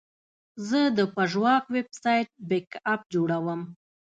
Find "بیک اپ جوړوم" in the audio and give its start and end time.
2.49-3.61